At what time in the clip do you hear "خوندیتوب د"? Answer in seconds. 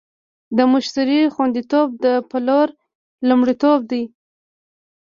1.33-2.05